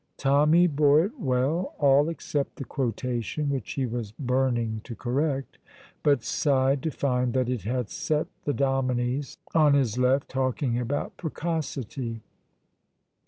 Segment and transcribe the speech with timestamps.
[0.17, 5.59] Tommy bore it well, all except the quotation, which he was burning to correct,
[6.01, 11.15] but sighed to find that it had set the dominies on his left talking about
[11.17, 12.23] precocity.